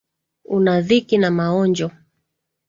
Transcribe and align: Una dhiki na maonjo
Una 0.45 0.73
dhiki 0.81 1.17
na 1.17 1.31
maonjo 1.31 1.91